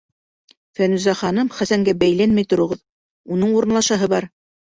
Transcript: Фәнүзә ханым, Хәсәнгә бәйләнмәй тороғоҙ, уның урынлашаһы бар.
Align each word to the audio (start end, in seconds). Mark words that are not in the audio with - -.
Фәнүзә 0.77 1.13
ханым, 1.19 1.51
Хәсәнгә 1.57 1.95
бәйләнмәй 2.03 2.49
тороғоҙ, 2.53 2.81
уның 3.35 3.55
урынлашаһы 3.59 4.09
бар. 4.15 4.31